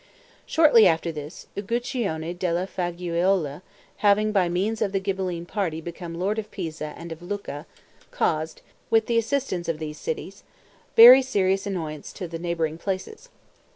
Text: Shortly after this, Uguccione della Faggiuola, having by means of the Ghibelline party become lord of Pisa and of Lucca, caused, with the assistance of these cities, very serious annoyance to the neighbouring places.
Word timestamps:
Shortly 0.47 0.87
after 0.87 1.11
this, 1.11 1.45
Uguccione 1.55 2.33
della 2.33 2.65
Faggiuola, 2.65 3.61
having 3.97 4.31
by 4.31 4.49
means 4.49 4.81
of 4.81 4.93
the 4.93 4.99
Ghibelline 4.99 5.45
party 5.45 5.79
become 5.79 6.15
lord 6.17 6.39
of 6.39 6.49
Pisa 6.49 6.95
and 6.97 7.11
of 7.11 7.21
Lucca, 7.21 7.67
caused, 8.09 8.61
with 8.89 9.05
the 9.05 9.19
assistance 9.19 9.69
of 9.69 9.77
these 9.77 9.99
cities, 9.99 10.41
very 10.95 11.21
serious 11.21 11.67
annoyance 11.67 12.11
to 12.13 12.27
the 12.27 12.39
neighbouring 12.39 12.79
places. 12.79 13.29